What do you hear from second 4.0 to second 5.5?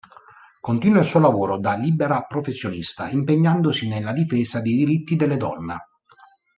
difesa dei diritti delle